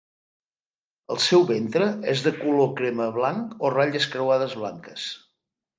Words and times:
El 1.15 1.19
seu 1.25 1.45
ventre 1.51 1.91
és 2.15 2.25
de 2.29 2.33
color 2.41 2.73
crema 2.81 3.09
a 3.09 3.15
blanc 3.21 3.55
o 3.69 3.73
ratlles 3.79 4.13
creuades 4.17 4.63
blanques. 4.65 5.11